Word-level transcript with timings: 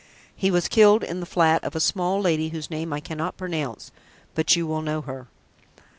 He 0.35 0.49
was 0.49 0.67
killed 0.67 1.03
in 1.03 1.19
the 1.19 1.27
flat 1.27 1.63
of 1.63 1.75
a 1.75 1.79
small 1.79 2.19
lady, 2.19 2.49
whose 2.49 2.71
name 2.71 2.91
I 2.91 2.99
cannot 3.01 3.37
pronounce, 3.37 3.91
but 4.33 4.55
you 4.55 4.65
will 4.65 4.81
know 4.81 5.01
her." 5.01 5.27